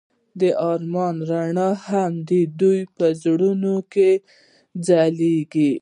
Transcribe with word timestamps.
د 0.39 0.41
آرمان 0.71 1.15
رڼا 1.29 1.69
هم 1.87 2.11
د 2.29 2.31
دوی 2.59 2.81
په 2.97 3.05
زړونو 3.23 3.75
کې 3.93 4.09
ځلېده. 4.85 5.71